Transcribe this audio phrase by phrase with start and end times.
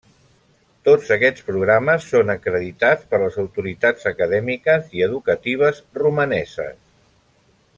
[0.87, 6.83] Tots aquests programes són acreditats per les autoritats acadèmiques i educatives romaneses.